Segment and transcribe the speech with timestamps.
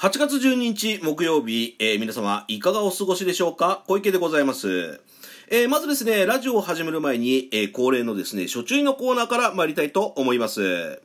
[0.00, 3.84] 8月12日木曜日、えー皆様いかがお過ごしでしょうか？
[3.86, 5.02] 小池でございます。
[5.50, 11.02] えーまずですね、ラジオを始める前に、えー恒例のですね、初注意のコーナーから参りたいと思います。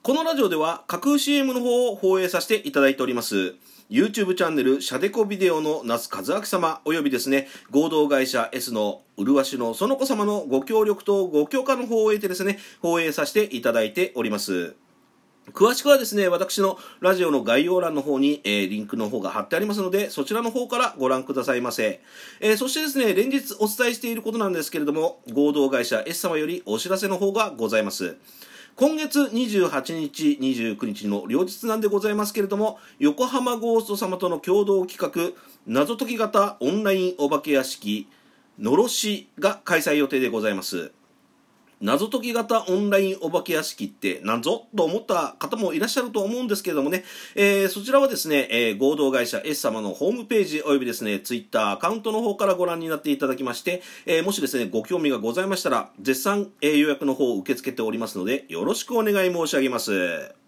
[0.00, 3.56] このラジオでは架空 CM の方を放映させていただいております。
[3.90, 14.74] YouTube チャンネル、シャデコビデオの那須和明様、およびですね、合同会社 S の麗しのその子様のご協力とご許可の方を得てですね、放映させていただいております。
[15.54, 22.02] 詳しくはですね、私のラジオの概要欄の方に、えーリンクの方が貼ってありますので、そちらの方からご覧くださいませ。
[22.40, 28.16] えーそしてですね、連日お伝えしていることなんですけれども、合同会社 S 様よりお知らせの方がございます。
[28.76, 38.08] 今月28日、29日の両日なんでございますけれども、横浜ゴースト様との共同企画、謎解き型オンラインお化け屋敷、
[38.58, 40.92] のろしが開催予定でございます。
[41.80, 47.04] 謎解き型オンラインお化け屋敷って何ぞと思った方もいらっしゃると思うんですけれどもね、
[47.34, 60.47] えーそちらはですね、えー合同会社 S 様のホームページ及びですね、ツイッターアカウントの方からご覧になっていただきまして、えーもしですね、ご興味がございましたら、絶賛、えー予約の方を受け付けておりますので、よろしくお願い申し上げます。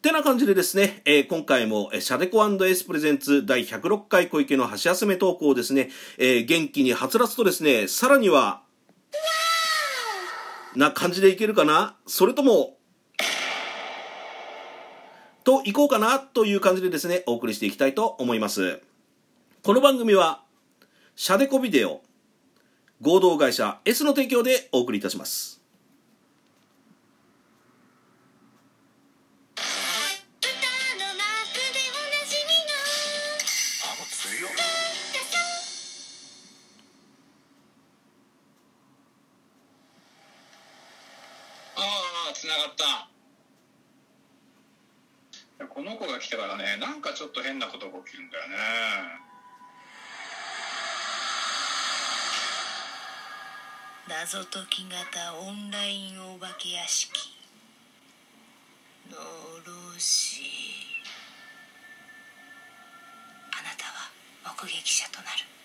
[0.00, 8.62] てな感じでですね、えー今回も、シャデコ &S プレゼンツ第106回小池の箸休めトークをですね、えー元気にはつらつとですね、さらには、
[10.76, 11.96] な感じでいけるかな？
[12.06, 12.76] それとも、
[15.42, 16.20] といこうかな？
[16.20, 18.80] という感じでですね、お送りしていきたいと思います。
[19.64, 20.44] この番組は、
[21.16, 22.02] シャデコビデオ、
[23.00, 25.57] 合同会社 S の提供でお送りいたします。
[42.78, 42.86] っ
[45.58, 45.66] た。
[45.66, 48.56] この子が来てからねなんかちょっと変なことが起きるんだよね。
[54.08, 57.10] 謎解き型オンラインお化け屋敷。
[59.10, 60.42] のろし。
[63.52, 64.10] あなたは
[64.62, 65.57] 目撃者となる。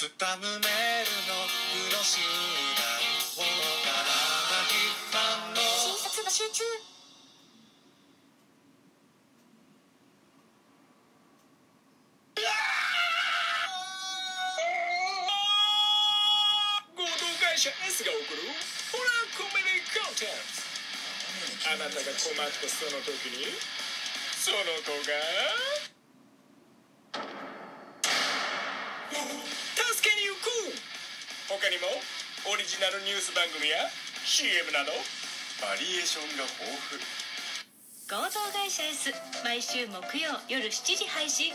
[0.00, 0.64] スタムメール
[1.28, 1.44] の
[1.76, 2.88] ブロシューだ
[3.36, 3.44] ほ
[3.84, 4.08] から。
[4.48, 5.20] なきファ
[5.52, 6.64] ンの診察の集中
[16.96, 18.56] 合同会社 S が送る。
[18.96, 20.64] ホラーコメディコンテンツ
[21.68, 23.52] あなたが困ったその時に
[24.32, 25.12] その子が
[30.00, 30.48] 助けに行く
[31.50, 31.88] 他にも
[32.46, 33.78] オリジナルニュース番組や
[34.22, 34.92] CM など
[35.58, 38.22] バリエーションが豊富。
[38.22, 39.10] 合同会社 S
[39.42, 41.52] 毎週木曜夜7時配信。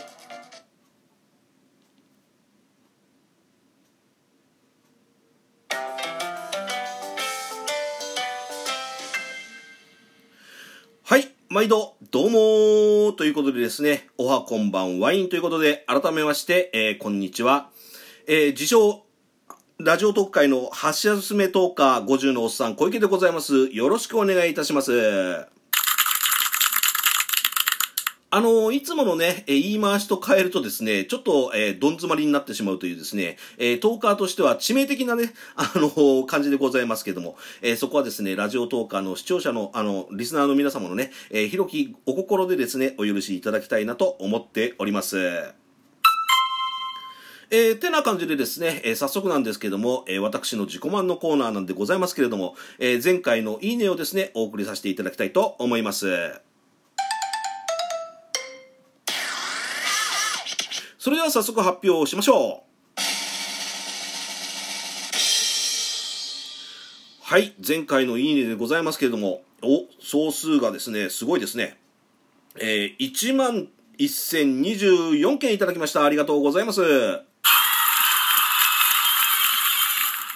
[11.04, 13.14] はい、毎度、どうもー。
[13.14, 17.70] ということでですね、おはこんばんワインということで、改めまして、えーこんにちは。
[18.26, 19.05] えー自称、
[19.78, 23.66] ラジオ特会の箸休めトーカー50のおっさん小池でございます。
[23.66, 25.46] よろしくお願いいたします。
[28.30, 45.65] あのいつものね、言い回しと変えるとですね、ちょっと、えーどん詰まりになってしまうというですね、えートーカーとしては致命的なね、 あの感じでございますけども、えーそこはですね、ラジオトーカーの視聴者の、あの、リスナーの皆様のね、え広きお心でですね、お許しいただきたいなと思っております。
[47.48, 56.06] えー、てな感じでですね、えー早速なんですけども、えー私の自己満のコーナーなんでございますけれども、えー前回のいいねをですね、お送りさせていただきたいと思います。
[60.98, 62.66] それでは早速発表しましょう。
[67.22, 71.76] はい、前回のいいねでございますけれども、お、総数がですね、すごいですね。
[72.58, 73.68] えー、1万
[73.98, 76.04] 1024件いただきました。
[76.04, 76.82] ありがとうございます。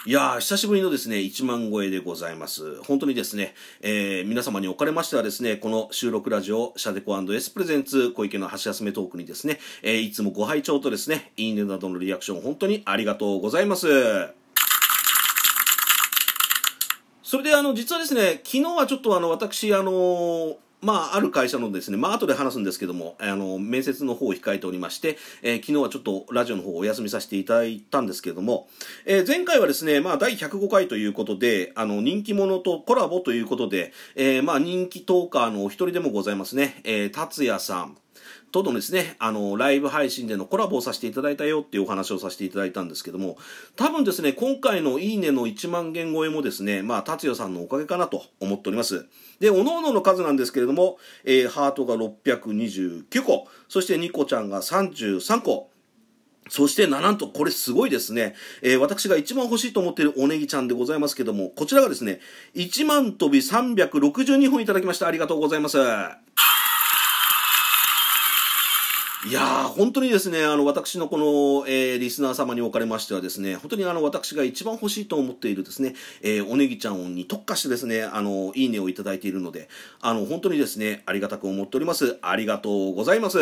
[0.06, 2.82] いやー、久しぶりのですね、1万超えでございます。
[2.84, 13.88] 本当にですね、えー皆様におかれましてはですね、この収録ラジオ、シャデコ &S プレゼンツ、小池の箸休めトークにですね、えーいつもご拝聴とですね、いいねなどのリアクション、本当にありがとうございます。
[17.22, 28.68] それであの実はですね昨日はちょっとあの私あのまあ、ある会社のですね、まあ、後で話すんですけども、あの、面接の方を控えておりまして、えー昨日はちょっとラジオの方をお休みさせていただいたんですけれども、
[29.04, 37.96] えー前回はですね、まあ、第105回ということで、あの、人気者とコラボということで、えーまあ、人気トーカーのお一人でもございますね、えー達也さん、
[38.50, 43.38] とのですね、あの、ライブ配信でのコラボをさせていただいたよっていうお話をさせていただいたんですけども、
[43.76, 49.06] 多分ですね、今回のいいねの1万件超えもですね、まあ、達也さんのおかげかなと思っております。
[49.38, 55.70] で、おのおのの数なんですけれども、えーハートが629個、そしてニコちゃんが33個、
[56.48, 58.34] そしてな、なんとこれすごいですね。
[58.62, 62.20] えー私が一番欲しいと思っているおネギちゃんでございますけども、こちらがですね、
[62.56, 65.06] 1万飛び362本いただきました。
[65.06, 65.78] ありがとうございます。
[69.30, 79.68] いやー、本当にですね、あの、私のこの、えーリスナー様におかれましてはですね、本当にあの、私が一番欲しいと思っているですね、えーおネギちゃんに特化してですね、あの、いいねをいただいているので、
[80.00, 82.18] あの、本当にですね、ありがたく思っております。
[82.22, 83.38] ありがとうございます。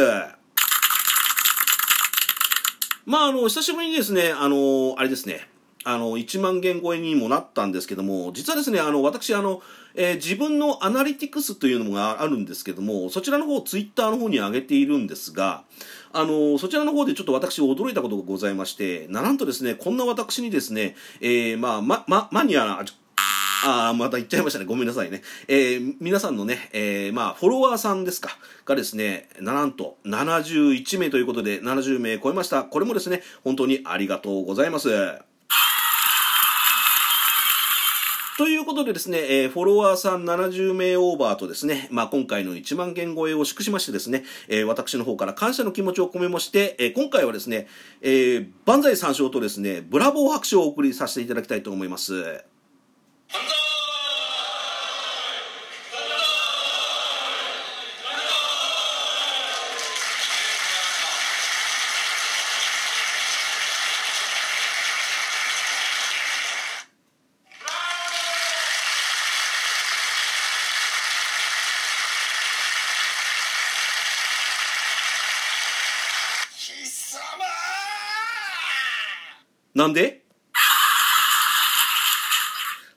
[3.06, 5.48] まあ、あの、久しぶりにですね、あの、あれですね、
[5.88, 9.62] あの、1万件超えにもなったんですけども、実はですね、あの、私、あの、
[9.94, 15.64] えー自分のアナリティクスというのがあるんですけども、そちらの方、ツイッターの方に上げているんですが、
[16.12, 22.84] あの、そちらの方でちょっと私驚いたことがございまして、なんとですね、こんな私にですね、えーまあ、ま、ま、マニアな、
[23.64, 24.66] ああまた言っちゃいましたね。
[24.66, 25.22] ごめんなさいね。
[25.48, 28.36] えー皆さんのね、えーまあ、フォロワーさんですか、
[28.66, 32.64] がですね、なんと71名ということで、70名超えました。
[32.64, 34.90] これもですね、本当にありがとうございます。
[38.38, 47.66] ということでですね、えーフォロワーさん70名オーバーとですね、まあ、今回の1万件超えを祝しましてですね、えー私の方から感謝の気持ちを込めまして、えー今回はですね、
[48.00, 52.44] えー万歳三唱とですね、ブラボー拍手をお送りさせていただきたいと思います。
[76.58, 77.44] 貴様
[79.74, 80.22] なんで？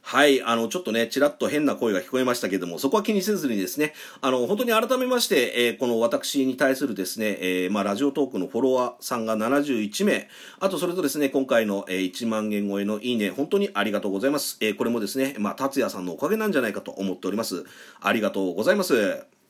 [0.03, 10.27] はい、あの、ちょっとね、ちらっと変な声が聞こえましたけども、そこは気にせずにですね、あの、本当に改めまして、えーこの私に対するですね、えーまあ、ラジオトークのフォロワーさんが71名、
[10.59, 14.57] あとそれとですね、今回の、えー1万件超えのいいね、本当にありがとうございます。
[14.59, 17.63] えこれもですね、まあ、達也さんのおかげなんじゃないかと思っております。
[18.01, 19.40] ありがとうございます。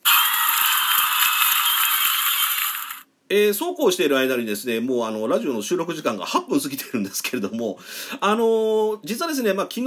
[3.34, 7.78] えーそうこうしている間にですね、もうあの、ラジオの収録時間が8分過ぎてるんですけれども、
[8.20, 9.86] あのー実はですね、まあ、昨日、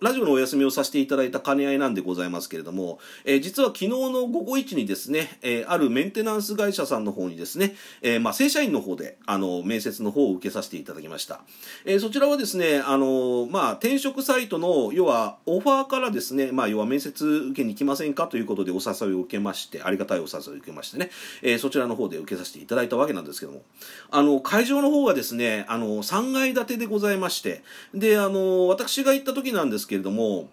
[0.00, 11.42] ラジオのお休みをさせていただいた兼ね合いなんでございますけれども、えー実は昨日の午後1にですね、えあるメンテナンス会社さんの方にですね、えまあ、正社員の方で、あの、面接の方を受けさせていただきました。
[11.84, 21.10] えそちらはですね、あのまあ、転職サイトの、要は、オファーからですね、まあ、要は面接受けに来ませんかということでお誘いを受けまして、ありがたいお誘いを受けましてね、
[21.42, 23.62] えそちらの方で受けさせていただいたわけなんですけども、
[24.10, 27.62] あの、会場の方がですね、あの、3階建てでございまして、
[27.94, 30.50] で、あの、私が行った時なんですけれども、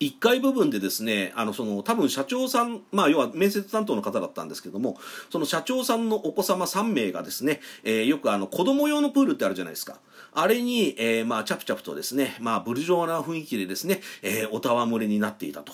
[0.00, 4.98] 1階部分でですね、あの、その、多分社長さん、まあ、要は面接担当の方だったんですけども、
[5.30, 10.00] その社長さんのお子様3名がですね、えーよくあの、子供用のプールってあるじゃないですか。
[10.32, 15.72] あれに、えーまあ、チャプチャプとですね、まあ、ブルジョーな雰囲気でですね、えーお戯れになっていたと。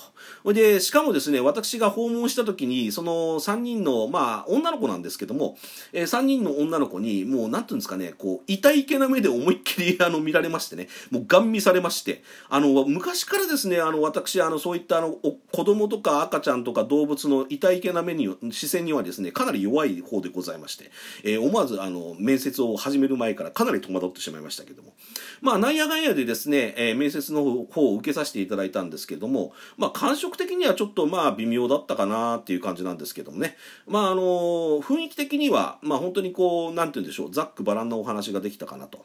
[0.52, 5.56] で、しかもですね、私が訪問した時に、その3人の、まあ、女の子なんですけども、
[5.92, 20.90] え3人の女の子に、もう、なんていうんですかね、こう、痛いけな目で思いっきり、あの、見られましてね、もう、ガン見されまして、あの、昔からですね、あの、私、あの、そういった、あの、子供とか赤ちゃんとか動物の痛いけな目に、視線にはですね、かなり弱い方でございまして、
[21.24, 24.92] えー思わず、あの、面接を始める前からかなり戸惑ってしまいましたけども、
[25.40, 33.56] まあ、なんやかんやでですね、えー面接の方を受けさせていただいたんですけども、まあ、感触的にはちょっとまあ、微妙だったかなっていう感じなんですけどもね。
[33.86, 34.22] まあ、あの
[34.80, 39.04] 雰囲気的には、まあ、本当にこう、なんて言うんでしょう、ざっくばらんなお話ができたかなと。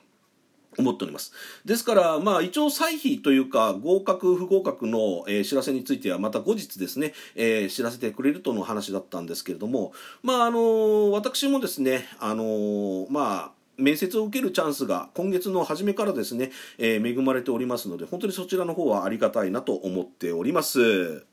[0.77, 1.33] 思っております。
[1.65, 21.25] ですから、まあ一応歳費というか、合格不合格の、えー知らせについてはまた後日ですね、えー知らせてくれるとの話だったんですけれども、まああの私もですね、あのまあ面接を受けるチャンスが今月の初めからですね、えー恵まれておりますので、本当にそちらの方はありがたいなと思っております。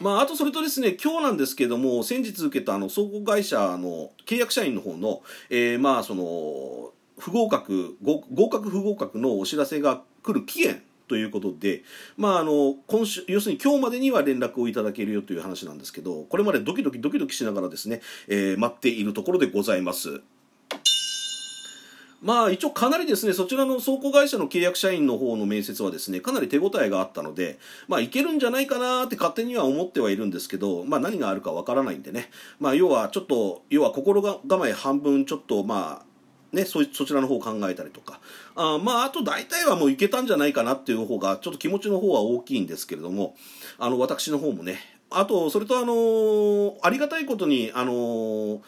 [0.00, 11.82] まあ、あとそれとですね、今日なんですけども、先日受けたあの倉庫会社の契約社員の方の、えーまあ、その、不合格、合合格不合格のお知らせが来る期限ということで、
[12.16, 20.22] まあ、あの今週要するに今日までには連絡をいただけるよという話なんですけどこれまでドキドキドキドキしながらですね、えー待っているところでございます。
[22.20, 27.58] まあ一応かなりですねそちらの倉庫会社の契約社員の方の面接はですねかなり手応えがあったので
[27.88, 32.30] まあいけるんじゃないかなって勝手には思ってはいるんですけどまあ何があるかわからないんでね。
[32.58, 36.10] まあ要はちょっと要は心が構え半分ちょっとまあ
[36.52, 38.18] ね、そそちらの方を考えたりとか。
[38.56, 43.36] あまああと大体はもういけたんじゃないかなっていう方がちょっと気持ちの方は大きいんですけれども
[43.78, 44.78] あの私の方もね。
[45.10, 48.60] あとそれとあのーありがたいことにあのー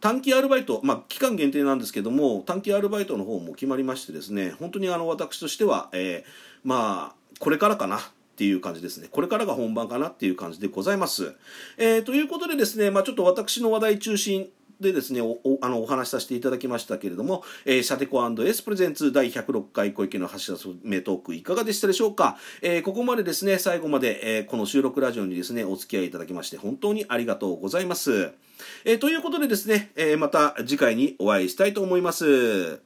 [0.00, 8.00] 短期アルバイト、まあ、期間限定なんですけども短期アルバイトの方も決まりましてですね本当にあの私としては、えーまあこれからかなっ
[8.36, 9.08] ていう感じですね。
[9.10, 11.34] これからが本番かなっていう感じでございます、
[11.76, 14.48] えーということでですね、まあ、ちょっと私の話題中心
[14.80, 28.32] でですね、おおあのお話しさせていただきましたけれども、えーシャテコエスプレゼンツ第106回小池の橋田メトークいかがでしたでしょうか、えーここまでですね、最後まで、えーこの収録ラジオにですね、お付き合いいただきまして本当にありがとうございます。
[28.84, 32.85] えーということでですね、えまた次回にお会いしたいと思います。